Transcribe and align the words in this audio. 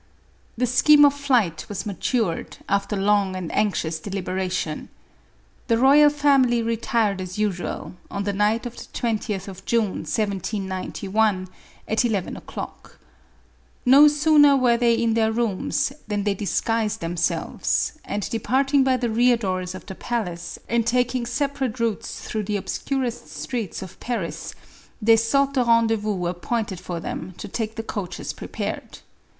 The 0.57 0.65
scheme 0.65 1.05
of 1.05 1.13
flight 1.13 1.67
was 1.69 1.85
matured, 1.85 2.57
after 2.67 2.95
long 2.95 3.35
and 3.35 3.53
anxious 3.55 3.99
deliberation. 3.99 4.89
The 5.67 5.77
royal 5.77 6.09
family 6.09 6.63
retired 6.63 7.21
as 7.21 7.37
usual, 7.37 7.93
on 8.09 8.23
the 8.23 8.33
night 8.33 8.65
of 8.65 8.75
the 8.75 8.85
20th 8.93 9.47
of 9.47 9.63
June 9.65 9.97
1791, 10.01 11.47
at 11.87 12.03
eleven 12.03 12.35
o'clock. 12.35 12.97
No 13.85 14.07
sooner 14.07 14.57
were 14.57 14.75
they 14.75 14.95
in 14.95 15.13
their 15.13 15.31
rooms 15.31 15.93
than 16.07 16.23
they 16.23 16.33
disguised 16.33 16.99
themselves, 16.99 17.93
and, 18.03 18.27
departing 18.31 18.83
by 18.83 18.97
the 18.97 19.07
rear 19.11 19.37
doors 19.37 19.75
of 19.75 19.85
the 19.85 19.93
palace 19.93 20.57
and 20.67 20.87
taking 20.87 21.27
separate 21.27 21.79
routes 21.79 22.21
through 22.27 22.45
the 22.45 22.57
obscurest 22.57 23.27
streets 23.29 23.83
of 23.83 23.99
Paris, 23.99 24.55
they 24.99 25.15
sought 25.15 25.53
the 25.53 25.63
rendez 25.63 25.99
vous 25.99 26.25
appointed 26.25 26.79
for 26.79 26.99
them 26.99 27.35
to 27.37 27.47
take 27.47 27.75
the 27.75 27.83
coaches 27.83 28.33
prepared. 28.33 28.97